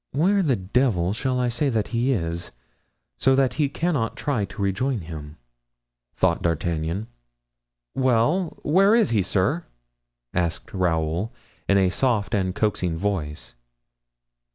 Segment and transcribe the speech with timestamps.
[0.13, 2.49] "Where the devil shall I say that he is,
[3.19, 5.37] so that he cannot try to rejoin him?"
[6.15, 7.05] thought D'Artagnan.
[7.93, 9.65] "Well, where is he, sir?"
[10.33, 11.31] asked Raoul,
[11.69, 13.53] in a soft and coaxing voice.